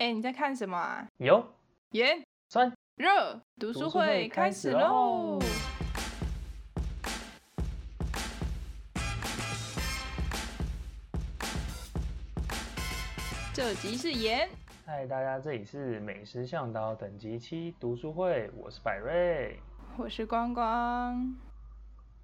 [0.00, 1.06] 哎，你在看什么啊？
[1.18, 1.46] 有
[1.90, 5.38] 盐酸热读书会开始喽！
[13.52, 14.48] 这集是盐。
[14.86, 19.60] 嗨，大家，这里是美食向导等级七读书会，我是百瑞，
[19.98, 21.36] 我是光光。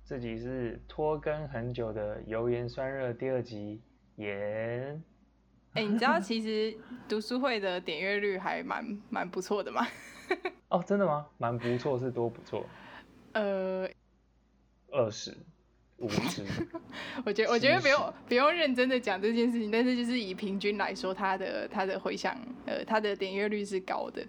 [0.02, 3.82] 这集是拖更很久的油盐酸热第二集，
[4.14, 5.04] 盐。
[5.76, 6.74] 哎，你知道其实
[7.06, 9.86] 读书会的点阅率还蛮蛮不错的吗？
[10.70, 11.26] 哦，真的吗？
[11.36, 12.64] 蛮不错是多不错？
[13.32, 13.86] 呃，
[14.90, 15.36] 二十
[15.98, 16.42] 五十。
[17.26, 22.34] 我觉得我觉得不用不用认真的讲这件事情，但是就是以平均来说，它的它的回响，
[22.64, 24.26] 呃，它的点阅率是高的。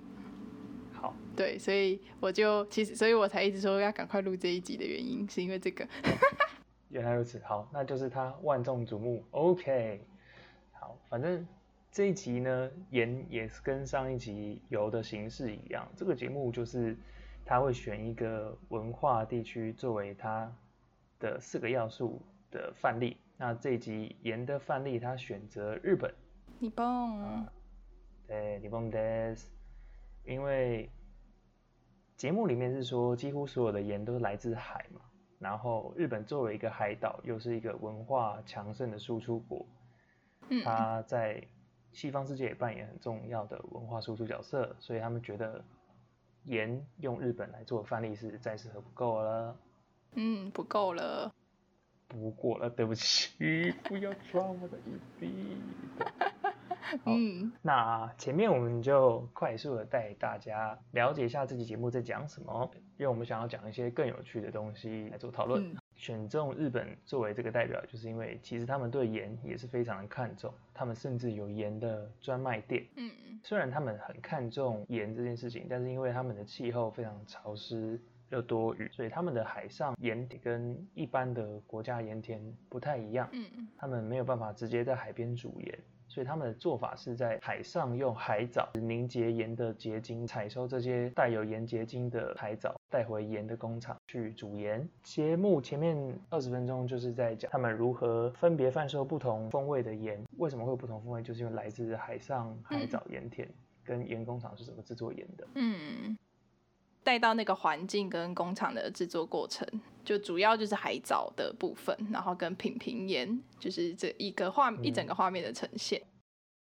[0.92, 5.88] 好，对，所以我就其实，所以我才一直说要赶快录这一集的原因，是因为这个。
[6.90, 10.06] 原来如此，好，那就是它万众瞩目，OK。
[10.80, 11.46] 好，反正
[11.92, 15.88] 这一集呢，盐也是跟上一集游的形式一样。
[15.96, 16.96] 这个节目就是
[17.46, 20.52] 他会选一个文化地区作为他
[21.20, 22.22] 的四个要素
[22.52, 23.18] 的范例。
[23.38, 26.14] 那这一集盐的范例，他选择日本。
[26.60, 27.48] 日本。
[28.28, 29.46] 对，日本です。
[30.26, 30.90] 因为
[32.16, 35.02] 节目里面是说，几乎所有的盐都是来自海嘛。
[35.40, 39.66] 然后日本作为一个海岛，又是一个文化强盛的输出国。
[40.64, 41.44] 他在
[41.92, 45.64] 西方世界也扮演很重要的文化输出角色，所以他们觉得
[46.44, 49.58] 盐用日本来做范例是再适合不够了。
[50.14, 51.34] 嗯，不够了。
[52.08, 55.58] 不过了，对不起， 不要抓我的一笔。
[57.04, 65.76] 嗯，那前面我们就快速的带大家了解一下这期节目在讲什么，因为我们想要讲一些更有趣的东西来做讨论。
[65.98, 72.86] 选中日本作为这个代表，就是因为其实他们对盐也是非常的看重，他们甚至有盐的专卖店。
[72.96, 78.00] 嗯嗯虽然他们很看重盐这件事情，但是因为他们的气候非常潮湿
[78.30, 83.28] 又多雨，所以他们的海上盐田跟一般的国家盐田不太一样。
[83.32, 85.80] 嗯他们没有办法直接在海边煮盐。
[86.08, 94.88] 所以他们的做法是在海上用海藻凝结盐的结晶，采收这些带有盐结晶的海藻，带回盐的工厂去煮盐。
[95.04, 95.96] 节目前面
[96.30, 100.24] 二十分钟就是在讲他们如何分别贩售不同风味的盐。
[100.38, 101.22] 为什么会有不同风味？
[101.22, 103.48] 就是因为来自海上海藻盐田
[103.84, 105.48] 跟盐工厂是怎么制作盐的。
[105.56, 106.18] 嗯。
[107.08, 109.66] 带到那个环境跟工厂的制作过程，
[110.04, 116.02] 就主要就是海藻的部分，然后跟品评盐，就是这一个画一整个画面的呈现。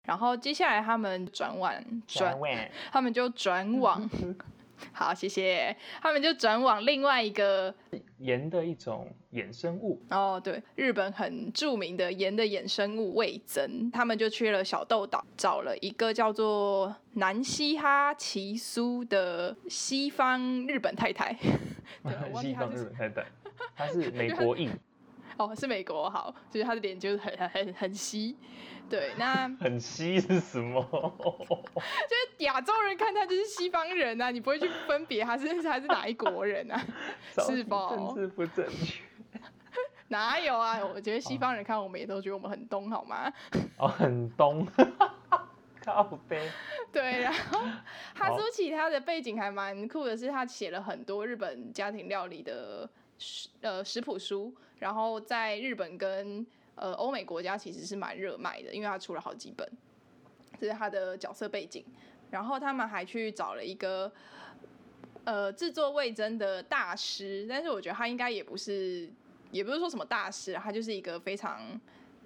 [0.03, 1.73] 然后接下来他们转往
[2.07, 2.39] 转，
[2.93, 4.09] 他们就转往。
[4.91, 5.75] 好，谢谢。
[6.01, 7.73] 他们就转往另外一个
[8.19, 21.35] 盐的一种衍生物哦，对，日本很著名的盐的衍生物味增，他们就去了小豆岛，找了一个叫做南西哈奇苏的西方日本太太。
[22.41, 23.25] 西方日本太太，
[23.75, 24.69] 她是美国 裔。
[25.37, 28.35] 哦，是美国好，就是他的脸就是很很很很稀，
[28.89, 30.81] 对，那 很稀是什么？
[30.91, 36.83] 就是亚洲人看他就是西方人啊，你不会去分别他是他是哪一国人啊？
[37.45, 37.89] 是否？
[37.89, 39.01] 政治不正确？
[40.09, 40.79] 哪有啊？
[40.83, 43.31] 我觉得西方人看我们也都觉得我们很东，好吗？
[43.77, 44.65] 哦，很东，
[45.83, 46.49] 靠背。
[46.91, 47.59] 对，然后
[48.15, 52.89] 哈苏奇他的背景还蛮酷的，是他写了很多日本家庭料理的
[53.19, 54.55] 食呃食谱书。
[54.79, 56.45] 然后在日本跟
[56.75, 59.69] 呃欧美国家其实是蛮热卖的，因为他出了好几本，
[60.59, 61.83] 这是他的角色背景。
[62.29, 64.11] 然后他们还去找了一个
[65.23, 69.09] 呃制作味增的大师，但是我觉得他应该也不是，
[69.51, 71.79] 也不是说什么大师，他就是一个非常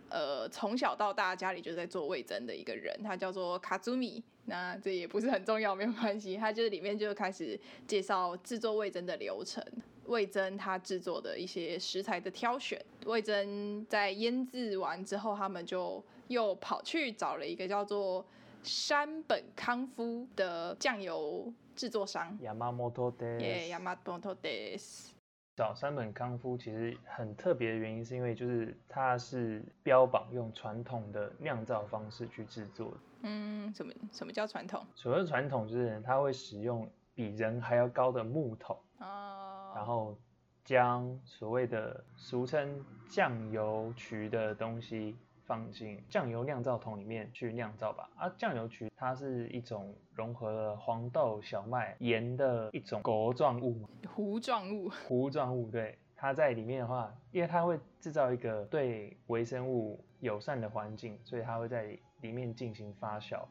[0.09, 4.23] 呃从小到大家里就在做味增的一个人，他叫做卡祖米。
[4.45, 9.63] 那这也不是很重要，没有关系，他就是里面就开始介绍制作味增的流程。
[10.07, 18.25] 味增它制作的一些食材的挑选，味增在腌制完之后，他们就又跑去找了一个叫做
[18.63, 22.37] 山本康夫的酱油制作商。
[22.41, 23.39] Yamamoto des。
[23.39, 25.09] 耶，Yamamoto des。
[25.55, 32.93] 找山本康夫其实很特别的原因，是因为就是它是标榜用传统的酿造方式去制作。
[33.23, 34.83] 嗯，什么什么叫传统？
[34.95, 38.79] 所谓传统就是它会使用比人还要高的木头。
[38.99, 39.40] 哦，
[39.75, 40.17] 然后
[40.63, 45.15] 将所谓的俗称酱油曲的东西
[45.45, 48.09] 放进酱油酿造桶里面去酿造吧。
[48.15, 53.87] 啊，酱油曲它是一种融合了黄豆、小麦、盐的一种糊状物。
[54.07, 54.89] 糊状物。
[55.07, 55.97] 糊状物，对。
[56.15, 63.43] 它在里面的话，因为它会制造一个对微生物友善的环境，所以它会在里面进行发酵。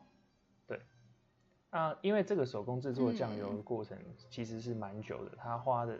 [0.68, 0.80] 对，
[1.70, 5.98] 啊，因为这个手工制作酱油的过程其实是蛮久的，它花的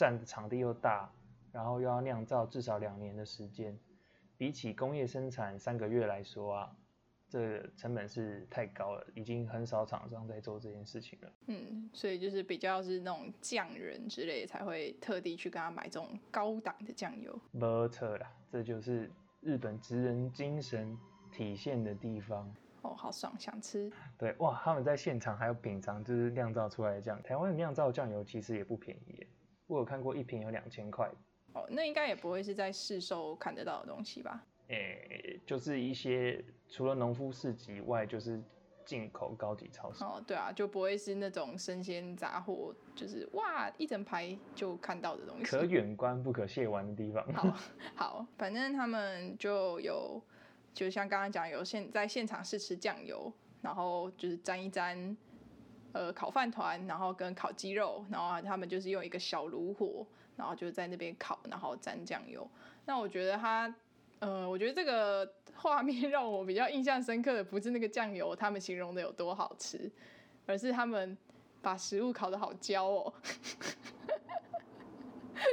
[0.00, 1.12] 占的场地又大，
[1.52, 3.78] 然后又要酿造至少两年的时间，
[4.38, 6.74] 比起工业生产三个月来说啊，
[7.28, 11.32] 这成本是太高了，已经很少厂商在做这件事情了。
[11.48, 17.38] 嗯，所以就是比较是那种匠人之类才会特地去跟他买这种高档的酱油。
[17.50, 19.10] 没错啦，这就是
[19.42, 20.96] 日本职人精神
[21.30, 22.50] 体现的地方。
[22.80, 23.92] 哦，好爽，想吃。
[24.16, 27.22] 对，哇，他们在现场还有品尝，就是酿造出来的酱。
[27.22, 29.26] 台湾的酿造酱油其实也不便宜耶，
[29.70, 31.08] 我有看过一瓶有两千块。
[31.52, 34.44] 哦，那应该也不会是在市售看得到的东西吧？
[34.68, 38.40] 诶、就是一些除了农夫市集外，就是
[38.84, 40.02] 进口高级超市。
[40.02, 45.44] 哦，对啊，就不会是那种生鲜杂货，就是哇一整排就看到的东西。
[45.44, 47.24] 可远观不可亵玩的地方。
[47.32, 47.56] 好
[47.94, 50.20] 好，反正他们就有，
[50.74, 55.16] 就像刚刚讲，有现在现场试吃酱油，然后就是沾一沾，
[55.92, 60.06] 呃，烤饭团，然后跟烤鸡肉，然后他们就是用一个小炉火，
[60.36, 62.48] 然后就在那边烤，然后沾酱油。
[62.84, 63.74] 那我觉得它，
[64.20, 69.90] 呃，我觉得这个画面让我比较印象深刻的，不是那个酱油他们形容的有多好吃，
[70.46, 71.16] 而是他们
[71.60, 73.12] 把食物烤得好焦哦，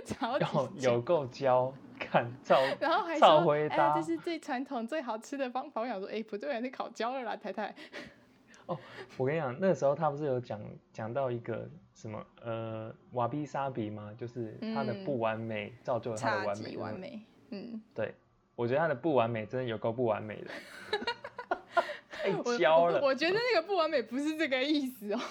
[0.06, 5.82] 超级有焦有够焦，看照 然后还说，哎这是最传统、最好吃的方法。
[5.82, 7.74] 我想说，哎，不对啊，那烤焦了啦，太太。
[9.18, 10.60] 我跟你讲，那时候他不是有讲
[10.92, 14.14] 讲到一个什么呃瓦比沙比吗？
[14.18, 16.78] 就是他的嗯不完美、造就了他的完美。
[16.78, 17.00] 完。
[17.00, 17.22] 美，
[17.52, 18.14] 嗯，对，
[18.56, 20.52] 我觉得他的不完美真的有够不完美的，
[22.10, 23.00] 太我焦了。
[23.02, 25.22] 我我觉得那个不完美不是这个意思哦，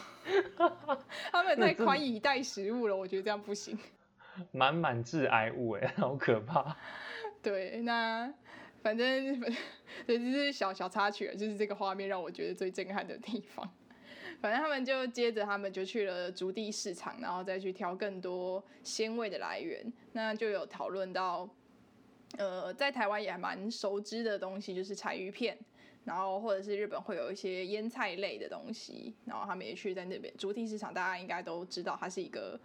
[1.31, 3.79] 他们太宽以待食物了，我觉得这样不行。
[4.53, 6.77] 满满致癌物哎，好可怕。
[7.43, 8.33] 对，那
[8.87, 9.41] 反正
[10.07, 13.69] 对，这是小小插曲，就是这个画面让我觉得最震撼的地方。
[14.41, 19.93] 反正他们就接着，他们就去了竹地市场，然后再去挑更多鲜味的来源。
[20.13, 21.51] 那就有讨论到，
[22.39, 25.59] 呃，在台湾也还蛮熟知的东西，就是柴鱼片，
[26.05, 32.57] 然后或者是日本会有一些腌菜类的东西，然后他们也去在那边竹地市场，大家应该都知道，它是一个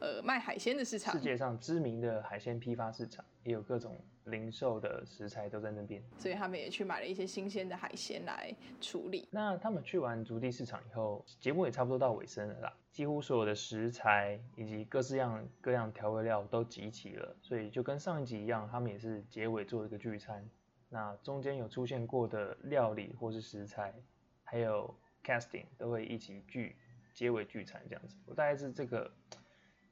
[0.00, 1.20] 呃卖海鲜的市场世。
[1.20, 3.96] 界上知名的海鲜批发市场，也有各种
[4.28, 6.02] 零售的食材都在那边。
[6.16, 9.28] 所以他们也去买了一些新鲜的海鲜来处理。
[9.30, 12.72] 那他们去完竹地市场以后，节目也差不多到尾声了啦。
[12.90, 20.48] 几乎所有的食材以及各式样各样调味料都集齐了，所以就跟上一集一样，他们也是结尾做一个聚餐。
[20.88, 23.94] 那中间有出现过的料理或是食材，
[24.42, 24.92] 还有
[25.22, 26.74] casting 都会一起聚
[27.12, 28.16] 结尾聚餐这样子。
[28.26, 29.08] 我大概是这个，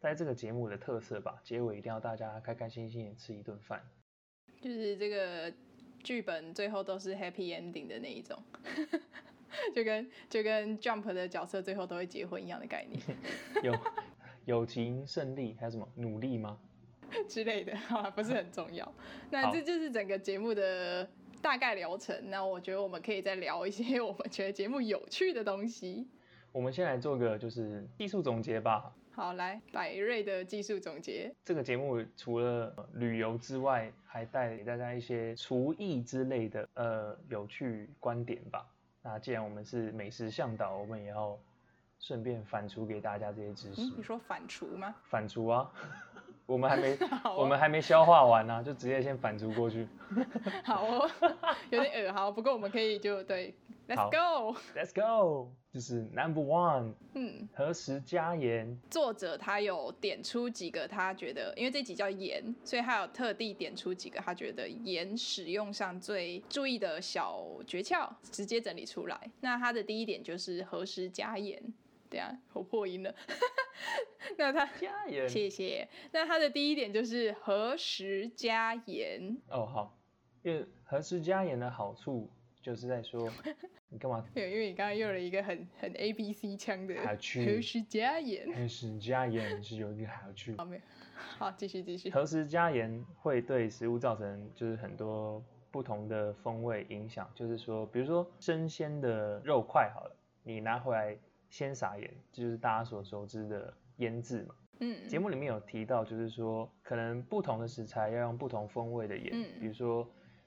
[0.00, 1.38] 大概这个节目的特色吧。
[1.44, 3.80] 结尾一定要大家开开心心的吃一顿饭。
[4.61, 5.53] 就是这个
[6.03, 8.41] 剧本最后都是 happy ending 的那一种，
[9.75, 13.00] 就跟就跟 Jump 的角色最后都会结婚一样的概念
[13.62, 13.75] 有
[14.44, 16.58] 友情胜利，还有什么努力吗？
[17.29, 18.93] 之类的，好吧，不是很重要。
[19.31, 21.08] 那好这就是整个节目的
[21.41, 22.31] 大概流程。
[22.31, 26.08] 那我觉得我们可以再聊一些我们觉得节目有趣的东西。
[26.50, 28.93] 我们先来做个就是技术总结吧。
[29.16, 31.34] 好，来百瑞的技术总结。
[31.42, 38.66] 这个节目除了呃旅游之外，还带给大家一些厨艺之类的呃有趣观点吧。
[39.00, 41.34] 那既然我们是美食向导，我们也要
[41.98, 43.81] 顺便反刍给大家这些知识。
[43.81, 44.94] 嗯，你说反刍吗？
[45.05, 45.72] 反刍啊，
[46.46, 49.86] 我们还没 哦我们还没消化完呢、就直接先反刍过去。
[50.65, 51.10] 好哦，
[51.70, 53.53] 有点耳好，不过我们可以就对
[53.88, 54.56] ，Let's go。
[54.74, 58.79] Let's go，就是 Number One，嗯，何时加盐？
[58.88, 69.20] 作者他有点出几个他觉得，因为这集叫盐，所以他有特地点出几个他觉得盐使用上最注意的小诀窍，直接整理出来。
[69.41, 71.60] 那他的第一点就是何时加盐。
[72.08, 73.15] 对啊，我破音了。
[74.39, 75.29] 那他加盐。
[75.29, 75.89] 谢谢。
[76.13, 79.36] 那他的第一点就是何时加盐。
[79.48, 79.98] 哦，好，
[80.43, 83.31] 因为何时加盐的好处就是在说，
[83.89, 88.53] 你干嘛对，因为你刚刚用了一个很很 A B C 腔的好去何时加盐。
[88.53, 90.55] 何时加盐是有一个好处。
[90.56, 90.82] 好，没有。
[91.39, 92.10] 好，继续继续。
[92.10, 101.17] 何时加盐会对食物造成就是很多不同的风味影响，就是说，比如说生鲜的肉块好了，你拿回来
[101.50, 104.55] 先撒盐，这就是大家所熟知的腌制嘛。
[104.81, 110.06] 嗯，节目里面有提到，就是说可能不同的食材要用不同风味的盐，嗯比如说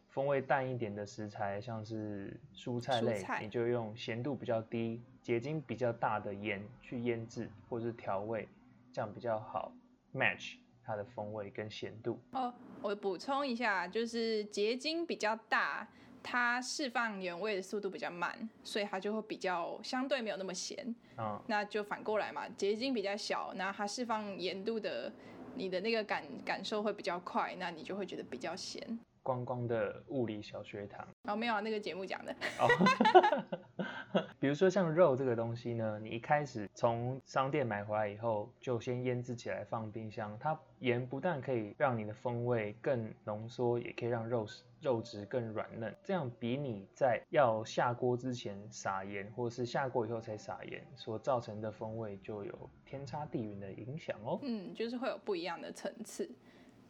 [0.10, 8.48] 风味淡一点的食材，像是蔬菜类，菜你就用咸度比较低、结晶比较大的盐去腌制或是调味，
[8.94, 9.72] 这样比较好
[10.13, 12.20] match 它的风味跟咸度。
[12.32, 12.53] 哦，
[12.84, 15.88] 我补充一下，就是结晶比较大
[16.22, 20.96] 它释放原味的速度比较慢，所以它就会比较相对没有那么咸。
[21.16, 25.12] 啊，那就反过来嘛，结晶比较小，那它释放盐度的，
[25.56, 29.00] 你的那个感感受会比较快，那你就会觉得比较咸。
[29.22, 31.06] 光光的物理小学堂。
[31.24, 32.36] 哦，没有啊，那个节目讲的。
[32.58, 33.86] 哦，
[34.39, 40.36] 比如说像肉这个东西呢，你一开始从商店买回来以后，就先腌制起来放冰箱。
[40.39, 44.48] 它盐不但可以让你的风味更浓缩，也可以让肉
[44.82, 45.94] 肉质更软嫩。
[46.04, 54.39] 这样比你在要下锅之前撒盐，或是下锅以后才撒盐，所造成的风味就有天差地远的影响哦。
[54.42, 56.30] 嗯，就是会有不一样的层次。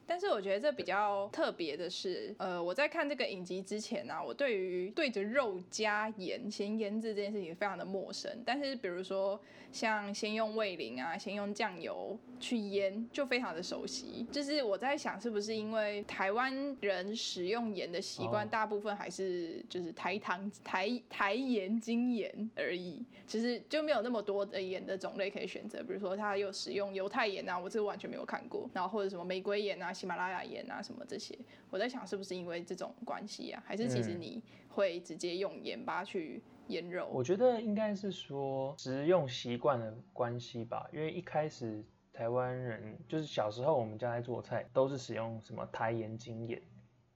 [0.10, 8.32] 但是我觉得这比较特别的是，呃，我在看这个影集之前呢，我对于对着肉加盐先腌制这件事情非常的陌生。
[8.44, 9.40] 但是比如说
[9.72, 14.26] 像先用味淋啊，先用酱油去腌，就非常的熟悉。
[14.32, 25.84] 就是我在想，是不是因为台湾人使用盐的习惯，大部分还是就是台糖、台台盐、精盐而已，其实就没有那么多的盐的种类可以选择。
[25.84, 29.94] 比如说他有使用犹太盐啊，我这个完全没有看过，然后或者什么玫瑰盐啊。
[30.00, 31.38] 喜马拉雅盐啊，什么这些，
[31.70, 37.10] 我在想是不是因为这种关系啊，还是其实你会直接用盐巴去腌肉？
[37.12, 46.62] 我觉得应该是说食用习惯的关系吧，因为一开始台湾人就是小时候我们家在做菜都是使用什么台盐、精盐，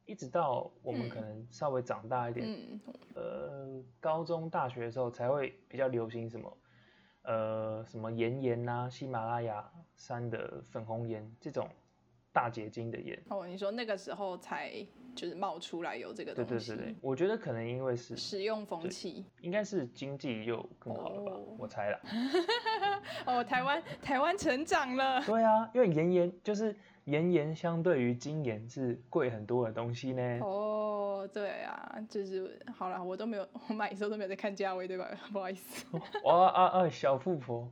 [0.05, 2.45] 一直到我们可能稍微长大一点，
[3.15, 6.57] 呃，高中、大学的时候才会比较流行什么，
[7.21, 11.65] 呃，什么盐盐呐，喜马拉雅山的粉红盐这种。
[12.33, 14.73] 大结晶的盐哦，你说那个时候才
[15.15, 16.71] 就是冒出来有这个东西？
[16.71, 21.31] 对对对我觉得可能因为是使用风气，应该是经济又更好了吧？
[21.59, 21.99] 我猜了。
[23.27, 25.21] 哦，台湾台湾成长了。
[25.25, 26.75] 对啊，因为盐盐就是
[27.05, 30.39] 盐盐相对于精盐是贵很多的东西呢。
[30.41, 35.07] 哦，对啊，就是好了，我都没有，我买的时候都没有在看价位，对吧？
[35.31, 35.85] 不好意思。
[36.23, 36.89] 哇啊啊！
[36.89, 37.71] 小富婆，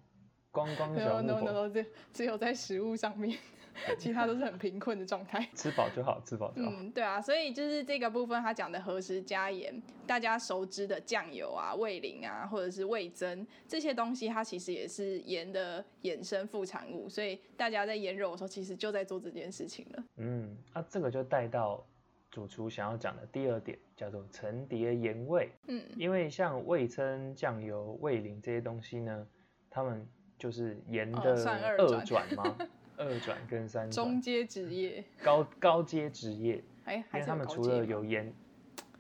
[0.51, 1.41] 光光小富婆。
[1.41, 3.35] no no no，只只有在食物上面。
[3.97, 6.71] 其他都是很贫困的状态， 吃饱就好，吃饱就好。
[6.71, 17.07] 嗯，对啊，所以就是这个部分，他讲的何时加盐，大家熟知的酱油啊、味淋啊，或者是味增这些东西，它其实也是盐的衍生副产物。
[17.09, 20.03] 所以大家在腌肉的时候，其实就在做这件事情了。
[20.17, 21.85] 嗯，那这个就带到
[22.29, 25.49] 主厨想要讲的第二点，叫做层叠盐味。
[25.67, 29.27] 嗯，因为像味增、酱油、味淋这些东西呢，
[29.69, 31.35] 他们就是盐的
[31.77, 32.55] 二转吗？
[33.01, 38.33] 二转跟三转，中阶职业，高高阶职业，哎，因为他们除了有烟，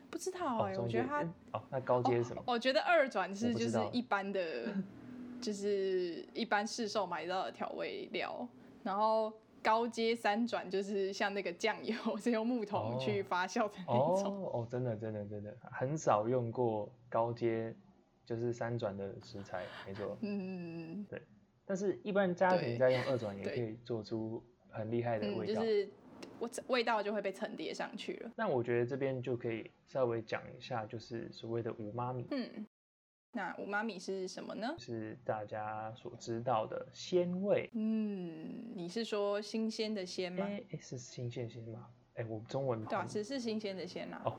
[0.09, 2.43] 不知道哎，我觉得他哦，那高阶是什么？
[2.47, 4.73] 我觉得二转是就是一般的，
[5.41, 8.47] 就是一般市售买到的调味料，
[8.83, 9.31] 然后
[9.63, 13.93] 高阶三转就是像那个酱油 是用木桶去发酵的那
[14.23, 14.43] 种。
[14.43, 17.75] 哦，真的真的真的很少用过高阶
[18.25, 20.17] 就是三转的食材，没错。
[20.21, 21.21] 嗯，对。
[21.71, 25.89] 但是，一般家庭在用二转也可以做出很厉害的味道，就是
[26.41, 28.31] 味味道就会被层叠上去了。
[28.35, 32.27] 那我觉得这边就可以稍微讲一下，就是所谓的五妈咪。
[32.31, 32.67] 嗯，
[33.31, 34.75] 那五妈咪是什么呢？
[34.77, 37.69] 是大家所知道的鲜味。
[37.71, 40.45] 嗯，你是说新鲜的鲜吗？
[40.45, 41.87] 哎，是新鲜鲜吗？
[42.15, 44.21] 哎，我中文对啊，只是新鲜的鲜啊。
[44.25, 44.37] 哦，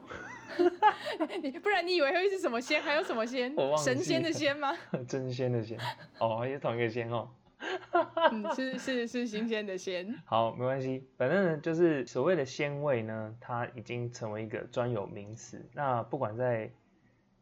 [1.43, 2.83] 你不然你以为会是什么鲜？
[2.83, 3.55] 还有什么鲜？
[3.83, 4.77] 神仙的仙吗？
[5.09, 5.79] 真仙的仙。
[6.19, 7.29] 哦，也是同一个仙哦。
[8.31, 10.15] 嗯， 是是是新鲜的鲜。
[10.27, 15.65] 好，没关系，反正呢，就是所谓的鲜味呢，它已经成为一个专有名词。
[15.73, 16.71] 那不管在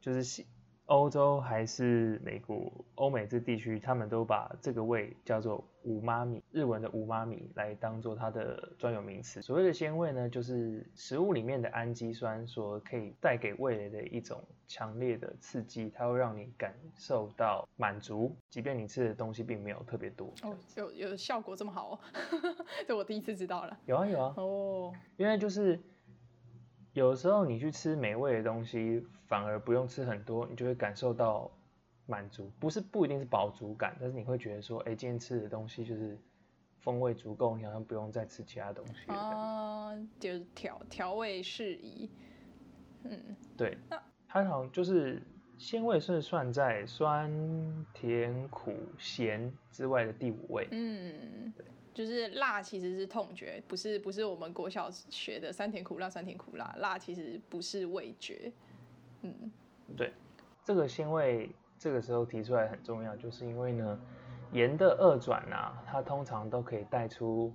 [0.00, 0.46] 就是西。
[0.90, 9.40] 欧洲还是美国、欧美这地区，他们都把这个味叫做五妈米，日文的五妈米来当做它的专有名词。
[9.40, 20.34] 所谓的鲜味呢，就是食物里面的氨基酸所可以带给味蕾的一种强烈的刺激，它会让你感受到满足，即便你吃的东西并没有特别多。
[20.42, 22.00] 哦，有有效果这么好？
[22.84, 23.78] 这我第一次知道了。
[23.86, 24.34] 有啊有啊。
[24.36, 25.78] 哦，因为就是。
[26.92, 31.50] 有时候你去吃美味的东西，反而不用吃很多，你就会感受到
[32.06, 36.18] 满足，不是不一定是饱足感，但是你会觉得说，哎，今天吃的东西就是
[36.80, 39.10] 风味足够，你好像不用再吃其他东西。
[39.12, 42.10] 哦，就是调调味适宜。
[43.04, 43.78] 嗯，对。
[43.88, 45.22] 那它好像就是
[45.58, 47.30] 鲜味是算在酸
[47.94, 50.66] 甜苦咸之外的第五位。
[50.72, 51.64] 嗯，对。
[51.92, 58.52] 就是辣其实是痛觉，不是不是我们国小学的酸甜苦辣酸甜苦辣，辣其实不是味觉。
[59.22, 59.50] 嗯，
[59.96, 60.12] 对，
[60.64, 64.00] 这个鲜味这个时候提出来很重要，就是因为呢，
[64.52, 67.52] 盐的二转啊，它通常都可以带出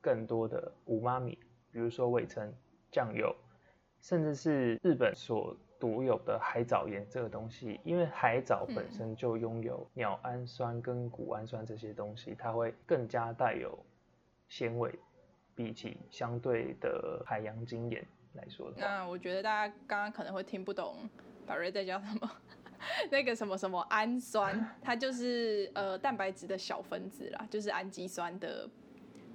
[0.00, 1.38] 更多的五妈米，
[1.70, 2.52] 比如说味噌、
[2.90, 3.34] 酱油、
[4.00, 13.78] 甚至是日本所独有的海藻盐这个东西，因为海藻本身就拥有鸟氨酸跟谷氨酸这些东西，它会更加带有
[14.48, 14.98] 鲜味，
[15.54, 18.76] 比起相对的海洋精盐来说的。
[18.78, 21.06] 那我觉得大家刚刚可能会听不懂
[21.46, 22.30] 宝瑞在讲什么，
[23.10, 28.66] 那个什么什么氨酸， 它就是呃蛋白质的小分子啦，就是氨基酸的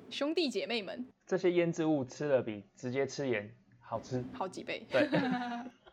[0.09, 3.47] 兄弟姐妹们，这些腌制物吃了比直接吃盐
[3.79, 4.25] 好吃。
[4.33, 4.83] 好几倍。
[4.89, 5.07] 对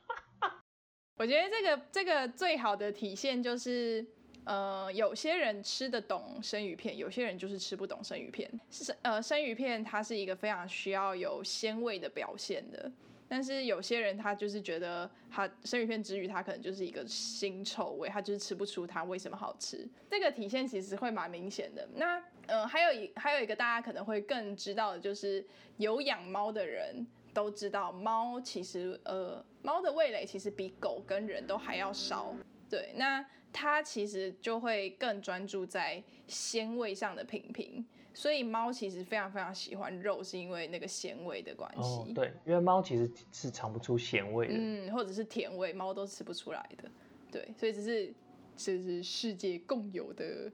[1.19, 4.05] 我觉得这个这个最好的体现就是，
[4.45, 8.51] 呃，有些人吃得懂生鱼片，有些人就是吃不懂生鱼片。
[8.71, 12.93] 是呃，生鱼片它是一个非常需要有鲜味的表现的，
[13.27, 19.89] 但是有些人他就是觉得他生鱼片之余，他可能就是一个腥臭味，他就是吃不出它为什么好吃。
[20.11, 21.89] 这个体现其实会蛮明显的。
[21.95, 25.43] 那呃，还有一还有一个大家可能会更知道的就是，
[25.79, 32.35] 有养猫的人都知道，猫其实呃，猫的味蕾其实比狗跟人都还要少。
[32.71, 41.83] 对，那它其实就会更专注在鲜味上的品评，所以猫其实非常非常喜欢肉，是因为那个鲜味的关系。
[41.83, 44.55] 哦，对，因为猫其实是尝不出咸味的。
[44.57, 46.91] 嗯，或者是甜味，猫都吃不出来的。
[47.31, 48.15] 对，所以这是
[48.57, 50.51] 这是世界共有的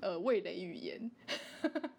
[0.00, 1.10] 呃味蕾语言。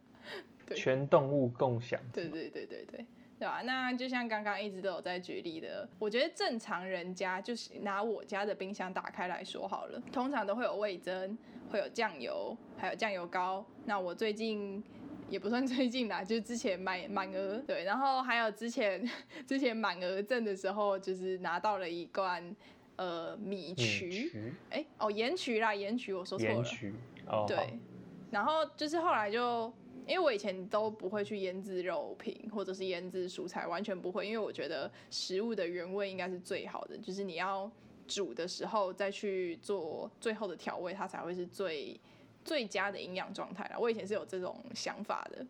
[0.65, 1.99] 对全动物共享。
[2.13, 3.05] 对对对对对，
[3.43, 3.61] 对吧？
[3.65, 11.37] 那就像刚刚一直都有在举例的，我觉得正常人家就是拿我家的冰箱打开来说好了，通常都会有味增，
[11.69, 13.65] 会有酱油，还有酱油膏。
[13.85, 14.81] 那我最近。
[15.29, 19.03] 也不算 最近啦，就是之前买满额对，然后还有之前
[19.47, 22.55] 之前满额赠的时候，就是拿到了一罐
[22.97, 26.63] 呃米米曲，曲，哎、哦盐曲啦，盐曲我说错了，
[27.47, 27.79] 对，
[28.29, 29.73] 然后就是后来就，
[30.07, 37.69] 因为我以前都不会去腌制肉品或者是腌制蔬菜，完全不会，因为我觉得食物的原味应该是最好的，就是你要
[38.07, 41.99] 煮的时候再去做最后的调味，它才会是最
[42.43, 43.77] 最佳的营养状态啦。
[43.79, 45.45] 我以前是有这种想法的，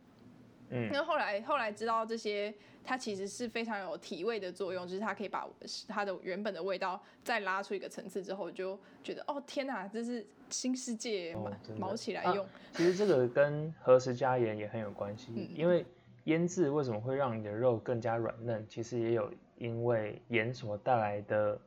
[0.70, 5.48] 嗯那后来后来知道这些，它其实是非常有提味的作用，就是它可以把
[5.88, 12.46] 它的原本的味道再拉出一个层次之后，就觉得哦天哪，这是新世界，哦毛起来啊用。
[12.74, 15.86] 其实这个跟何时加盐也很有关系，嗯因为
[16.26, 21.60] 腌制为什么会让你的肉更加软嫩，其实也有因为盐所带来的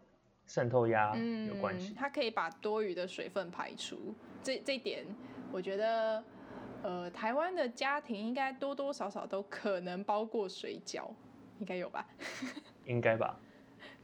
[0.46, 1.92] 渗透压有关系。
[1.92, 5.04] 嗯它可以把多余的水分排出，这这一点
[5.52, 6.22] 我觉得，
[6.86, 11.08] 呃，台湾的家庭应该多多少少都可能包过水饺，
[11.58, 12.06] 应该有吧？
[12.86, 13.36] 应该吧？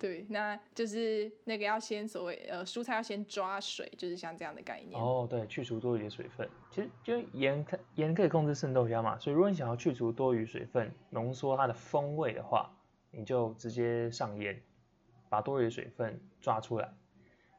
[0.00, 5.00] 对，那就是那个要先所谓呃蔬菜要先抓水，就是像这样的概念。
[5.00, 6.48] 哦，对，去除多余的水分。
[6.72, 12.68] 其实就盐可盐可以控制渗透压嘛，所以如果你想要去除多余水分，浓缩它的风味的话，
[13.12, 14.60] 你就直接上盐，
[15.28, 16.92] 把多余的水分抓出来。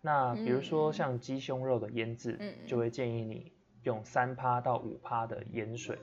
[0.02, 3.54] 那比如说嗯像鸡胸肉的腌制，嗯就会建议你
[3.84, 5.98] 用三趴到五趴的盐水，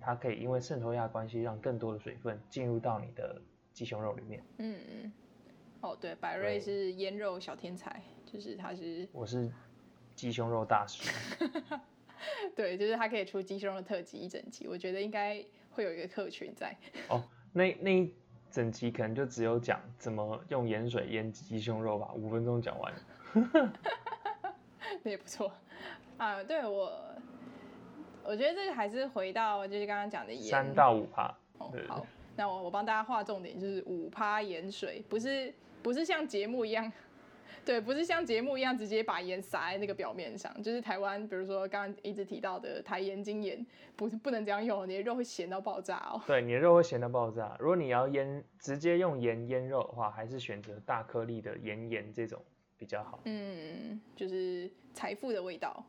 [0.00, 3.40] 它可以因为渗透压关系，让更多的水分进入到你的
[3.72, 4.42] 鸡胸肉里面。
[4.58, 5.12] 嗯嗯，
[5.80, 9.50] 哦对，百瑞是腌肉小天才，就是他是我是
[10.14, 11.10] 鸡胸肉大师，
[12.56, 16.76] 对，就是他可以出鸡胸肉特辑一整集，我觉得应该会有一个客群在。
[17.08, 18.14] 哦，那那一
[18.50, 22.92] 整集可能就只有讲怎么用盐水腌鸡胸肉吧，五分钟讲完。
[25.04, 25.52] 那也不错
[26.18, 26.44] 啊。
[26.44, 26.92] 对我，
[28.24, 35.52] 我觉得这个还是回到就是刚刚讲的盐三到五趴，哦，好，那我我帮大家画重点，就是五趴盐水，不是
[35.82, 36.92] 不是像节目一样，
[37.64, 43.64] 对，不是像节目一样直接把盐撒在那个表面上，就是台湾，比如说刚刚一直提到的台盐、精盐，
[43.96, 46.20] 不是不能这样用，你的肉会咸到爆炸哦。
[46.26, 47.56] 对，你的肉会咸到爆炸。
[47.58, 52.40] 如果你要腌，直接用盐腌肉的话，还是选择大颗粒的盐盐这种
[52.78, 53.20] 比较好。
[53.24, 55.84] 嗯，就是财富的味道。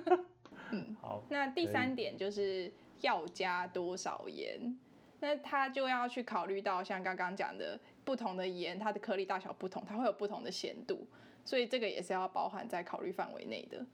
[0.70, 4.78] 嗯好，那第三点就是要加多少盐，
[5.20, 11.08] 那他就要去考虑到像刚刚讲的不同的盐，它的颗粒大小不同，它会有不同的咸度，
[11.44, 13.86] 所以这个也是要包含在考虑范围内的。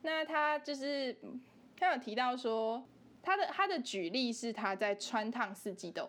[0.00, 1.38] 那他就是嗯
[1.76, 2.82] 他有提到说，
[3.22, 6.08] 他的他的举例是他在穿烫四季豆，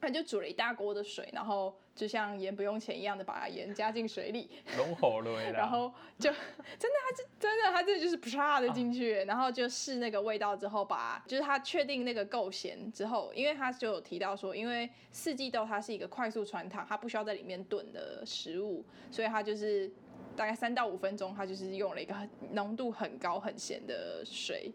[0.00, 6.30] 他就煮了一大锅的水，然后就像盐不用钱一样的把盐加进水里， 龙火了然后就
[6.78, 19.90] 真的，他就真的，他这就是啪的进去，然后就试那个味道之后把，就是他确定那个够咸之后，因为他就有提到说，因为四季豆它是一个快速传糖，它不需要在里面炖的食物，所以它就是
[20.36, 24.72] 大概三到五分钟，它就是用了一个很浓度很高很咸的水，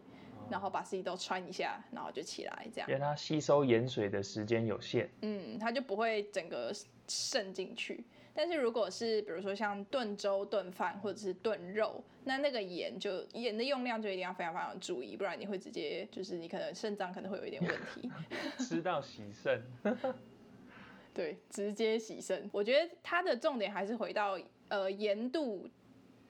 [0.50, 2.94] 然后把自己都穿一下，然后就起来这样因。
[2.94, 6.72] 为它吸收盐水的时间有限，嗯，它就不会整个
[7.08, 8.04] 渗进去。
[8.34, 18.10] 但是如果是比如说像炖粥、炖饭或者是炖肉，那那个盐就盐的用量就一定要非常非常注意，不然你会直接就是你可能肾脏可能会有一点问题。
[18.62, 19.62] 吃到洗肾。
[21.14, 22.46] 对，直接洗肾。
[22.52, 25.66] 我觉得它的重点还是回到呃盐度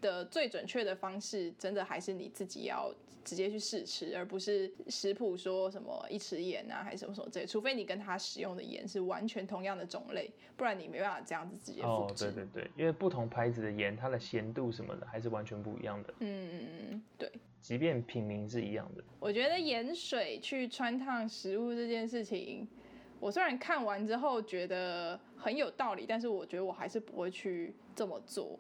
[0.01, 7.47] 的最准确的方式，真的还是你自己要直接去试吃，而不是食谱说什么一匙盐啊，还是什么什么之类。
[7.47, 12.31] 除非你跟他使用的盐是完全同样的种类，不然你没办法这样子直接哦复，制。
[12.31, 17.31] 对对对，因为不同牌子的盐，它的咸度什么的还是完全不一样的，嗯嗯嗯，对。
[17.61, 19.03] 即便品名是一样的。
[19.19, 22.69] 我觉得盐水去穿烫食物这件事情，
[23.19, 28.57] 我虽然看完之后觉得很有道理，但是我觉得我还是不会去这么做，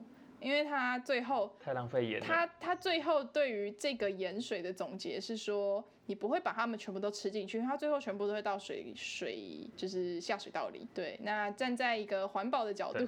[0.46, 2.20] 因为他最后太浪费盐。
[2.20, 10.86] 他他最后对于这个盐水的总结是说，你不会把它们全部都吃进去，它最后全部都会到水水就是下水道里。
[10.94, 13.04] 对，那站在一个环保的角度，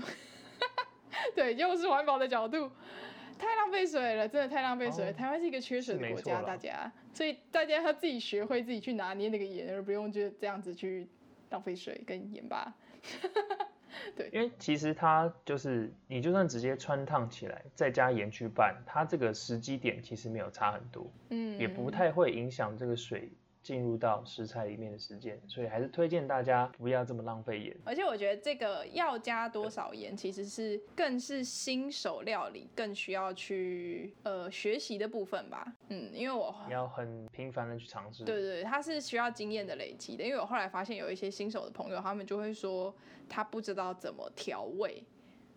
[1.37, 2.69] 对，又是环保的角度。
[3.39, 5.11] 太浪费水了，真的太浪费水了。
[5.13, 11.07] 哦台湾是一个缺水的国家，大家，所以大家要自己学会自己去拿捏那个盐，而不用就这样子去
[11.51, 12.45] 浪费水跟盐
[14.25, 14.31] 巴。
[14.33, 23.31] 因为其实它就是你就算直接穿烫起来，再加盐去拌，它这个时机点其实没有差很多，嗯，也不太会影响这个水
[23.63, 27.77] 进入到食材里面的时间，所以还是推荐大家不要这么浪费盐。
[27.85, 35.71] 而且我觉得这个要加多少盐，其实是更是新手料理更需要去呃学习的部分吧。
[35.89, 38.25] 嗯，因为我你要很频繁的去尝试。
[38.25, 40.25] 对对对，它是需要经验的累积的。
[40.25, 42.95] 因为我后来发现有一些新手的朋友，他们就会说
[43.29, 45.05] 他不知道怎么调味，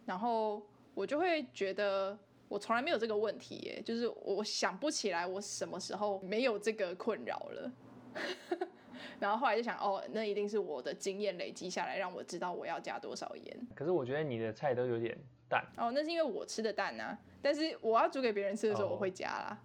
[0.05, 0.61] 然后
[0.93, 2.17] 我就会觉得
[2.49, 7.71] 我从来没有这个问题耶，就是我想不起来我什么时候没有这个困扰了。
[9.19, 13.67] 然后后来就想，哦，那一定是我的经验累积下来，让我知道我要加多少盐。
[13.75, 19.59] 可是我觉得你的菜都有点淡，哦，那是因为我吃的淡啊，但是我要煮给别人吃的时候，哦我会加啦。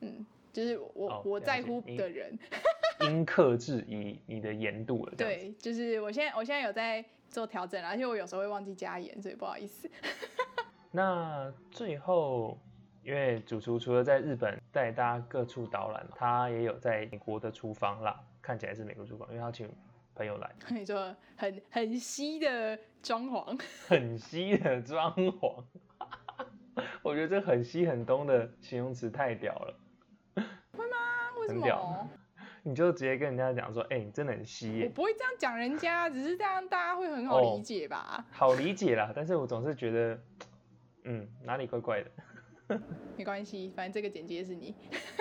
[0.00, 2.38] 嗯，就是我、哦我在乎的人，
[3.00, 5.12] 应克制你你的盐度了。
[5.16, 9.90] 对，就是我现在我现在有在做调整啦，而且我有时候会忘记加盐，所以不好意思。
[10.92, 12.58] 那最后，
[13.02, 19.68] 因为主厨除了在日本带大家各处导览，他也有在美国的厨房啦，看起来是美国厨房，因为他请
[20.14, 23.58] 朋友来， 你说很很稀的装潢，
[23.88, 25.64] 很西的装潢，
[27.02, 29.74] 我觉得这很西很东的形容词太屌了，
[30.72, 30.96] 会吗，
[31.40, 32.10] 为什很屌么？
[32.64, 38.26] 你就直接跟人家讲说，哎、你真的很西我，不会这样讲人家，只是这样大家会很好哦理解吧？
[38.30, 40.20] 好理解啦，但是我总是觉得，
[41.04, 42.10] 嗯，哪里怪怪的。
[43.16, 44.74] 没关系，反正这个简介是你。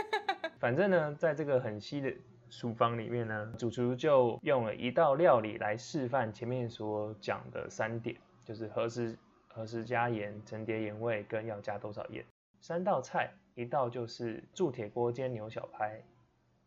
[0.59, 2.13] 反正呢，在这个很稀的
[2.49, 12.25] 厨房里面呢，主厨就用了一道料理来示范前面所讲的三点，就是何时何时加盐、层叠盐味跟要加多少盐。
[12.59, 16.01] 三道菜，一道就是铸铁锅煎牛小排，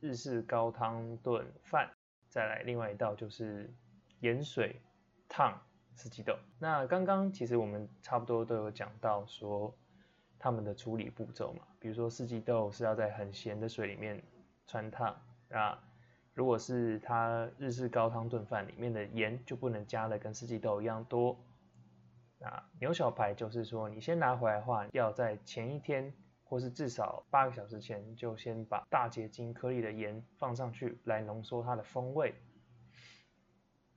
[0.00, 1.90] 日式高汤炖饭，
[2.28, 3.68] 再来另外一道就是
[4.20, 4.80] 盐水
[5.28, 5.60] 烫
[5.94, 6.36] 四季豆。
[6.60, 9.74] 那刚刚其实我们差不多都有讲到说
[10.42, 14.20] 他们的处理步骤嘛，比如说四季豆是要在很咸的水里面
[14.66, 15.14] 穿烫，
[15.50, 15.78] 那
[16.32, 21.36] 如果是它日式高汤炖饭里面的盐就不能加的跟四季豆一样多。
[22.38, 26.10] 那牛小排就是说你先拿回来的话，要在前一天
[26.42, 32.34] 或是至少八个小时前就先把大结晶颗粒的盐放上去，来浓缩它的风味。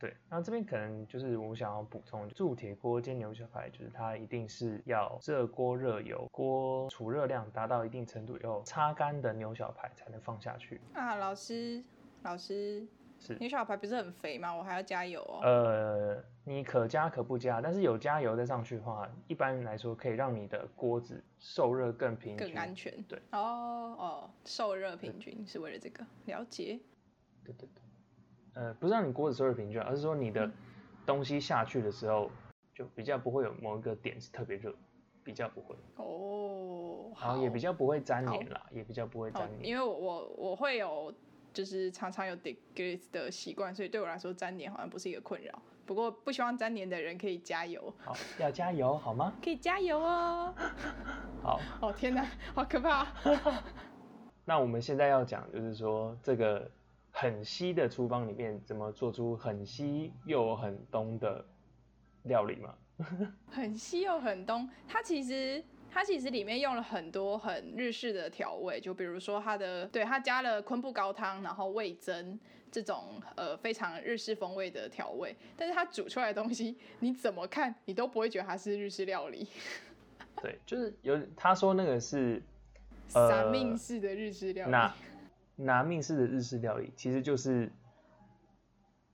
[0.04, 10.82] 对，那这边可能就是我想要补充，铸铁锅煎牛小排，就是它一定是要热锅热油，锅储热量达到一定程度以后，擦干的牛小排才能放下去。
[10.94, 11.82] 啊，老师，
[12.24, 12.86] 老师，
[13.18, 14.54] 是牛小排不是很肥吗？
[14.54, 15.40] 我还要加油哦。
[15.42, 22.46] 呃，你可加可不加，但是有加油再上去的话，一般来说可以让你的锅子受热更平均。
[22.50, 23.02] 更安全。
[23.04, 26.78] 对，哦哦，受热平均是为了这个了解。
[27.46, 27.83] 对对对。
[28.56, 30.50] 呃，不是让你锅子受热平均，而是说你的
[31.06, 32.30] 东西下去的时候，
[32.76, 34.74] 就比较不会有某一个点是特别热，
[35.24, 39.70] 比较不会，哦，然后也比较较不会粘黏啦，也比较不会好粘，黏。
[39.70, 41.14] 因为我我我会有
[41.54, 45.62] 就是常常有 degrees 的习惯，所以对我来说粘黏好像不是一个困扰。
[45.86, 49.34] 不过不希望粘黏的人可以加油，好，要加油好吗？
[49.44, 50.54] 可以加油哦。
[51.44, 53.06] 好，哦天哪，好可怕！
[54.46, 56.70] 那我们现在要讲就是说这个
[57.16, 61.46] 很西的厨房里面怎么做出很西又很东的
[62.24, 62.74] 料理吗？
[63.50, 72.40] 很西又很东，它其实它其实里面用了很多很日式的调味，就比如说它的，对，它加了昆布高汤，然后味增
[72.72, 79.48] 这种呃非常日式风味的调味，但是它煮出来的东西，你怎么看你都不会觉得它是日式料理。
[80.42, 82.42] 对，就是有他说那个是
[83.08, 84.94] 三命式的日式料理，拿
[85.56, 87.72] 拿命式的日式料理，其实就是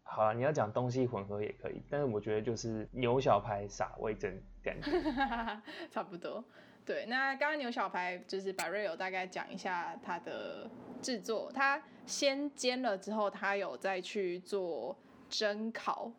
[0.03, 4.31] 好了，你要讲东西混合也可以，但是我觉得就是牛小排撒味增
[4.63, 4.91] 感觉，
[5.91, 6.43] 差不多。
[6.85, 10.67] 对，那刚刚牛小排就是把瑞友大概讲一下它的
[11.01, 14.97] 制作，它先煎了之后，它有再去做
[15.29, 16.11] 蒸烤，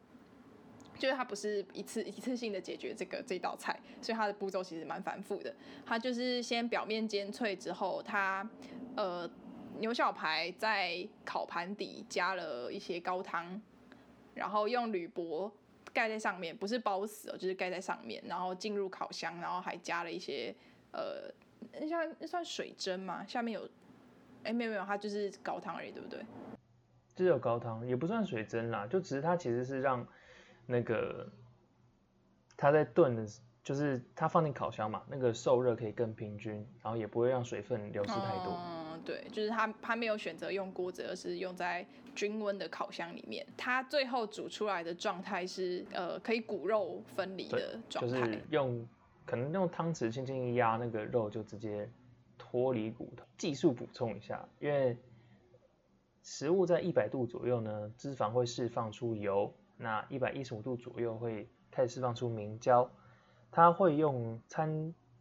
[0.96, 5.52] 就是它不是一次一次性的解决这个这道菜，所以它的步骤其实蛮繁复的。
[5.84, 8.48] 它就是先表面煎脆之后，它
[8.94, 9.28] 呃
[9.80, 13.60] 牛小排在烤盘底加了一些高汤，
[14.34, 15.50] 然后用铝箔。
[15.92, 20.54] 盖在上面，不是包死哦，就是盖在上面，然后进入烤箱，然后还加了一些
[20.92, 21.28] 呃，
[21.72, 23.26] 那像那算水蒸吗？
[23.26, 23.68] 下面有，
[24.44, 26.24] 哎，没有没有，它就是高汤而已，对不对？
[27.16, 30.06] 只有高汤，也不算水蒸啦，就只是它其实是让
[30.64, 31.28] 那个
[32.56, 33.26] 它在炖的，
[33.62, 38.56] 就是它放进烤箱嘛，那个受热可以更平均，然后也不会让水分流失太多。
[38.56, 41.86] 嗯，对，就是它它没有选择用锅子，而是用在。
[42.12, 48.88] 均温的烤箱里面，它最后煮出来的状态是呃可以骨肉分离的状态，就是用
[49.24, 51.88] 可能用汤匙轻轻一压，那个肉就直接
[52.36, 53.24] 脱离骨头。
[53.38, 54.96] 技术补充一下，因为
[56.24, 62.90] 食物在一百度左右呢，脂肪会释放出油，那一百一十五度左右会开始释放出明胶。
[63.50, 64.70] 它会用餐，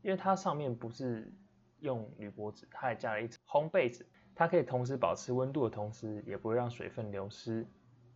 [0.02, 1.32] 因为它上面不是
[1.80, 4.06] 用铝箔纸，它还加了一层烘焙纸。
[4.36, 7.68] 它可以同时保持温度的同时，也不会让水分流失。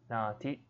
[0.08, 0.64] 那提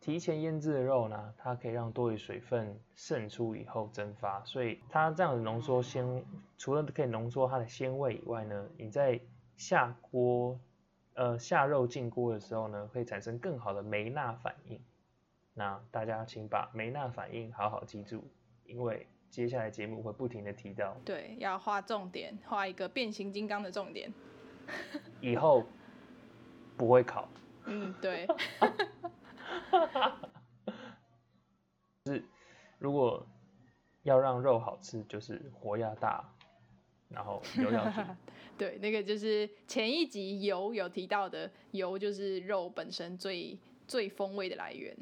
[0.00, 1.34] 提前腌制的肉呢？
[1.38, 6.24] 它可以让多余水分渗出以后蒸发，所以它这样子浓缩鲜，
[6.56, 9.20] 除了可以浓缩它的鲜味以外呢，你在
[9.56, 10.60] 下锅
[11.14, 14.80] 呃下肉进锅的时候呢，会产生更好的梅纳反应。
[15.54, 18.22] 那大家请把梅纳反应好好记住，
[18.68, 20.94] 因为接下来节目会不停的提到。
[21.04, 24.12] 对，要画重点，画一个变形金刚的重点。
[25.20, 25.64] 以后
[26.76, 27.28] 不会考。
[27.64, 28.26] 嗯，对。
[32.06, 32.22] 是，
[32.78, 33.26] 如果
[34.02, 36.24] 要让肉好吃，就是火要大，
[37.08, 38.00] 然后油要足。
[38.58, 44.96] 对，那个就是前一集油有提到的，油就是肉本身最最风味的来源。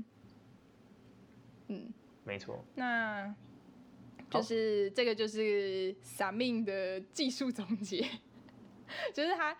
[1.68, 1.92] 嗯，
[2.24, 2.64] 没错。
[2.74, 3.34] 那
[4.30, 8.08] 就是这个就是撒命的技术总结。
[9.12, 9.56] 就是他，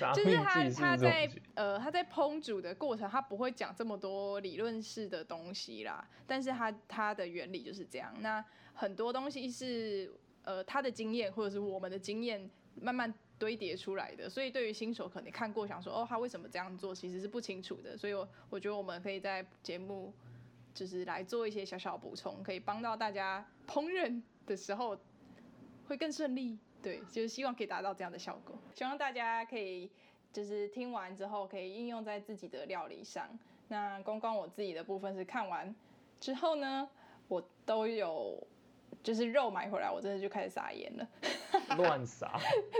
[0.14, 6.08] 就是他，他在呃，他在烹煮的过程，他不会讲这么多理论式的东西啦。
[6.26, 8.14] 但是他他的原理就是这样。
[8.20, 8.42] 那
[8.72, 10.10] 很多东西是
[10.44, 14.30] 呃他的经验或者是我们的经验慢慢堆叠出来的。
[14.30, 17.94] 所以对于新手可能看过想说哦他为什么这样做，其实是不清楚的。
[17.94, 20.14] 所以我我觉得我们可以在节目
[20.74, 24.98] 就是来做一些小小补充，可以帮到大家烹饪的时候
[25.86, 26.58] 会更顺利。
[26.82, 28.56] 对，就是希望可以达到这样的效果。
[28.74, 29.90] 希望大家可以
[30.32, 33.28] 就是听完之后可以应用在自己的料理上。
[33.68, 35.74] 那光光我自己的部分是看完
[36.18, 36.88] 之后呢，
[37.28, 38.44] 我都有
[39.02, 41.08] 就是肉买回来，我真的就开始撒盐了。
[41.76, 42.32] 乱撒。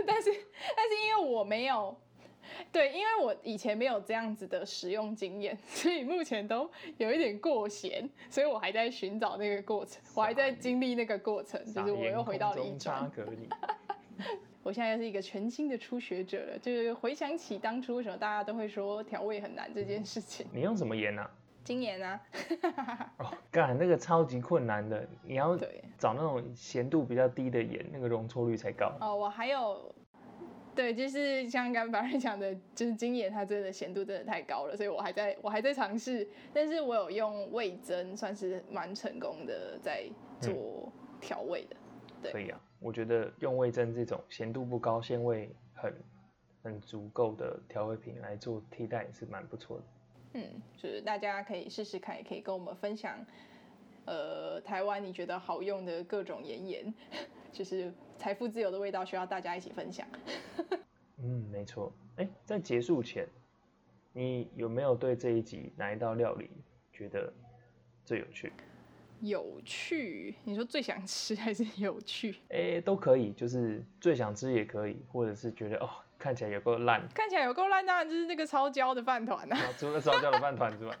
[0.05, 0.31] 但是
[0.75, 1.97] 但是因为我没有。
[2.71, 13.11] 对，因为我以前没有这样子的使用经验，所以目前都有一点过咸，所以我还在寻找那个过程，我还在经历那个过程，就是我又回到了一川。
[14.63, 20.45] 我现在又是一个全新的初学者了，就是回想起当初为什么大家都会说调味很难这件事情。
[20.55, 21.29] 你用什么盐呢？
[21.65, 22.21] 精盐啊。
[23.19, 25.57] 哦，干那个超级困难的，你要
[25.97, 28.93] 找那种咸度比较低的盐，那个容错率才高。
[29.01, 29.93] 哦，我还有。
[30.75, 40.05] 对，就是像刚刚白人讲的，就是精盐它真的咸度真的太高了，所以我还在我还在尝试，但是我有用味增，算是蛮成功的在
[40.41, 41.75] 做调味的。
[42.23, 45.93] 对，可以啊，我觉得用味增这种咸度不高、鲜味很
[46.63, 49.83] 很足够的调味品来做替代也是蛮不错的。
[50.33, 50.43] 嗯，
[50.75, 53.23] 就是大家可以试试看，也可以跟我们分享，
[54.05, 56.93] 呃，台湾你觉得好用的各种盐盐。
[57.53, 60.07] 就是财富自由的味道，需要大家一起分享。
[61.17, 61.91] 嗯，没错。
[62.17, 63.27] 哎，在结束前，
[64.13, 66.49] 你有没有对这一集哪一道料理
[66.91, 67.31] 觉得
[68.05, 68.51] 最有趣？
[69.21, 70.35] 有趣？
[70.43, 72.35] 你说最想吃还是有趣？
[72.49, 77.07] 哎，都可以，就是最想吃也可以，或者是觉得哦，看起来有够烂。
[77.13, 79.57] 看起来有够烂，当然就是那个超焦的饭团啊。
[79.77, 80.97] 除了超焦的饭团之外，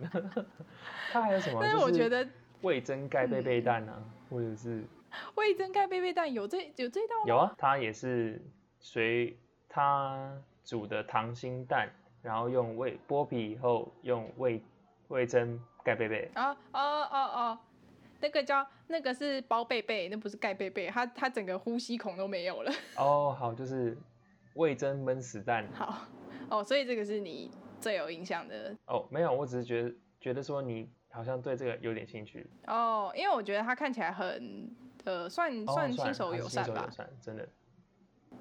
[1.11, 1.59] 它还有什么？
[1.63, 2.27] 但是我觉得
[2.61, 4.83] 味增盖贝贝蛋啊，或者是。
[5.35, 7.27] 味增盖贝贝蛋有这有这道吗？
[7.27, 8.41] 有啊，它也是
[8.79, 9.37] 随
[9.69, 11.89] 它煮的溏心蛋，
[12.21, 14.61] 然后用味剥皮以后用味
[15.09, 16.29] 味增盖贝贝。
[16.33, 17.59] 啊哦哦哦，
[18.19, 22.71] 那个叫那个是包贝贝，那不是盖贝贝，它它整个呼吸孔都没有了。
[22.97, 23.97] 哦，好，就是
[24.55, 25.67] 味增闷死蛋。
[25.73, 26.07] 好
[26.49, 32.47] 哦，所以这个是你最有印象的哦，没有，我只是觉得觉得说你好像对这个有点兴趣。
[32.67, 34.73] 哦，因为我觉得它看起来很
[35.03, 36.89] 呃算哦算新手友善吧
[37.21, 37.47] 真的。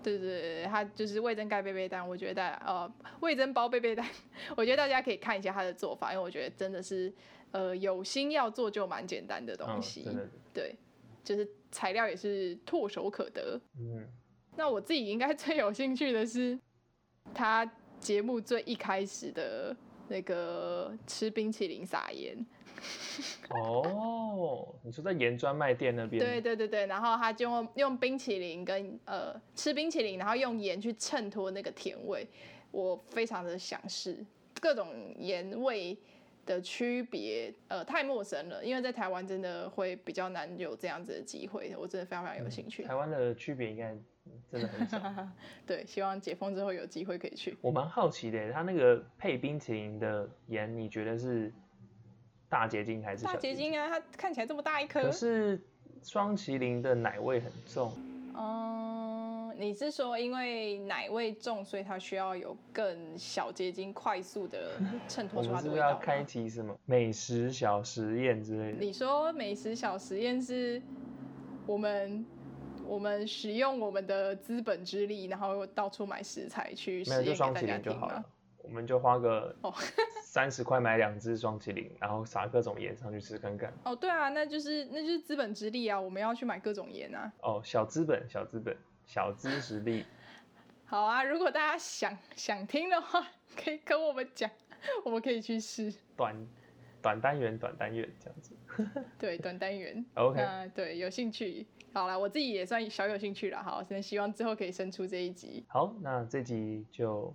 [0.03, 4.05] 对对对对，它就是味增盖贝贝蛋，我觉得呃味增包贝贝蛋，
[4.57, 7.13] 我觉得大家可以看一下他的做法，因为我觉得真的是
[7.53, 10.09] 呃有心要做就蛮简单的东嗯，西。
[10.53, 10.75] 对，
[11.23, 13.61] 就是材料也是唾手可得。
[13.79, 14.09] 嗯，
[14.57, 16.59] 那我自己应该最有兴趣的是
[17.33, 17.71] 他
[18.01, 19.77] 节目最一开始的
[20.13, 22.37] 那个吃冰淇淋撒盐，
[23.49, 26.23] 哦，你说在盐专卖店那边？
[26.23, 32.29] 对对对对，然后他就用用冰淇淋跟呃吃冰淇淋，然后用盐去衬托那个甜味，
[32.71, 34.23] 我非常的想试
[34.61, 34.87] 各种
[35.19, 35.97] 盐味
[36.45, 42.83] 的区别，呃，太陌生了，因为在台湾真的会比较难有这样子的机会，我真的非常非常有兴趣。
[42.83, 43.97] 台湾的区别应该
[44.51, 45.01] 真的很少。
[45.67, 47.57] 对，希望解封之后有机会可以去。
[47.61, 51.53] 我蛮好奇的，它那个配冰淇淋的盐，你觉得是
[52.49, 55.13] 大结晶还是小大结晶啊，它看起来这么大一颗可。
[55.13, 55.61] 是
[56.03, 57.93] 双麒麟的奶味很重，
[58.37, 59.02] 嗯，
[59.59, 64.73] 你是说因为奶味重，所以它需要有更小结晶、快速的
[65.09, 66.25] 衬托出它的味道不是要开吗？
[66.27, 68.79] 启什么美食小实验之类的？
[68.79, 70.81] 你说美食小实验是
[71.67, 72.25] 我们
[72.87, 78.25] 我们使用我们的资本之力，然后到处买食材去实没有，验给就双麒大家听吗麟就好了？。
[78.65, 79.75] 我们就花个哦
[80.23, 83.73] 三十块买两只双麒麟，然后撒各种盐上去吃看看。
[83.85, 87.33] 哦，对啊，那就是那就是资本之力啊，我们要去买各种盐啊。
[87.43, 88.77] 哦，小资本，小资本，
[89.13, 90.07] 小资实力。
[90.87, 93.23] 好啊，如果大家想想听的话，
[93.55, 94.51] 可以跟我们讲，
[95.05, 95.93] 我们可以去试。
[96.17, 96.35] 短
[97.03, 98.57] 短单元，短单元这样子。
[99.21, 100.03] 对，短单元。
[100.17, 101.67] OK，那对，有兴趣。
[101.93, 103.63] 好啦，我自己也算小有兴趣了。
[103.63, 105.63] 好，真的希望之后可以生出这一集。
[105.69, 107.35] 好，那这集就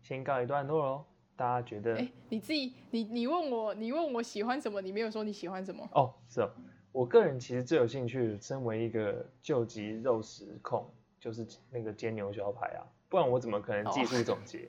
[0.00, 1.04] 先告一段落喽。
[1.36, 1.96] 大家觉得？
[1.96, 5.86] 哎、你自己，你你问我，你问我喜欢什么，你没有说你喜欢什么。
[5.92, 6.50] 哦，是哦，
[6.92, 14.68] 我个人其实最有兴趣，身为一个救急肉食控，就是那个煎牛小排啊，不然我怎么可能技术总结？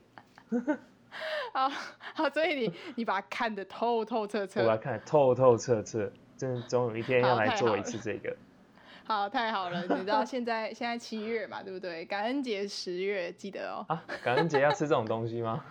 [1.54, 4.64] 好好，所以你你把它看得透透彻我彻。
[4.64, 8.36] 要看得透透彻彻，真的总有一天要来做一次这个。
[9.04, 9.82] 好，太好了。
[9.82, 12.06] 你知道现在现在七月嘛，对不对？
[12.06, 13.86] 感恩节十月，记得哦。
[13.90, 15.66] 啊，感恩节要吃这种东西吗？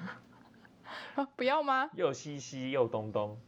[1.15, 1.89] 啊 不要吗？
[1.95, 3.39] 又西西又东东，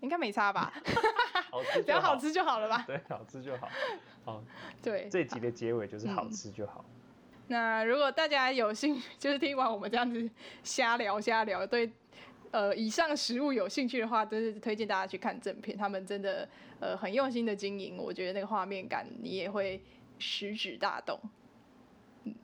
[0.00, 0.72] 应该没差吧？
[1.50, 2.84] 好吃就只要好，吃就好了吧？
[2.86, 3.68] 对，好吃就好。
[4.24, 4.42] 好，
[4.82, 5.08] 对。
[5.10, 6.84] 这集的结尾就是好嗯吃就好。
[7.48, 10.30] 那如果大家有兴趣，就是听完我们这样子
[10.62, 11.90] 瞎聊瞎聊，对
[12.52, 19.82] 呃以上食物有兴趣的话，真是推荐大家去看正片，他们真的呃很用心的经营，我觉得那个画面感你也会
[20.18, 21.18] 食指大动。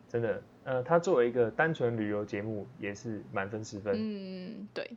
[0.08, 3.94] 真的，呃，它作为一个单纯旅游节目，也是满分十分。
[3.96, 4.90] 嗯，对。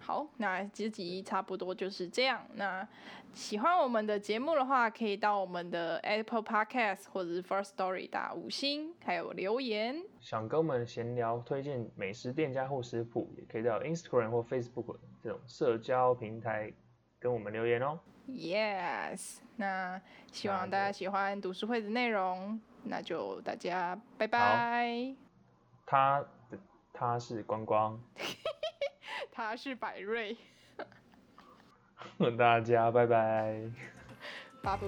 [0.00, 2.44] 好，那这集差不多就是这样。
[2.54, 2.86] 那
[3.32, 10.02] 喜欢我们的节目的话，可以到我们的 Apple Podcast 或者是 First Story 打五星，还有留言。
[10.18, 16.72] 想跟我们闲聊、推荐美食店家或食谱，也可以到 Instagram 或 Facebook 这种社交平台
[17.20, 18.00] 跟我们留言哦。
[18.26, 20.00] Yes，那
[20.32, 25.14] 希望大家喜欢读书会的内容，那就大家拜拜。
[25.86, 26.24] 他
[26.92, 28.00] 他是光光，
[29.40, 30.36] 他是百瑞，
[32.36, 33.58] 大家拜拜。
[34.62, 34.86] 巴布。